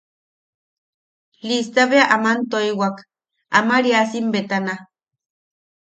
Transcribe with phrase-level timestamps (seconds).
[1.47, 2.95] Lista bea aman toiwak
[3.57, 4.75] Amariasim betana.